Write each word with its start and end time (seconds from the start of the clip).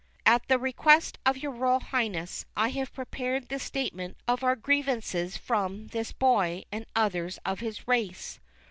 At 0.25 0.47
the 0.47 0.57
request 0.57 1.19
of 1.27 1.37
your 1.37 1.51
Royal 1.51 1.79
Highness, 1.79 2.47
I 2.57 2.69
have 2.69 2.91
prepared 2.91 3.49
this 3.49 3.61
statement 3.61 4.17
of 4.27 4.43
our 4.43 4.55
grievances 4.55 5.37
from 5.37 5.89
this 5.89 6.11
Boy 6.11 6.63
and 6.71 6.87
others 6.95 7.37
of 7.45 7.59
his 7.59 7.87
race. 7.87 8.39